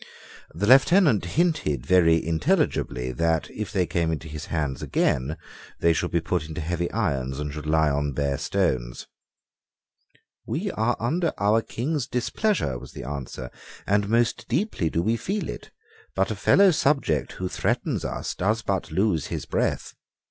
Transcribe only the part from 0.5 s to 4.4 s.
The Lieutenant hinted very intelligibly that, if they came into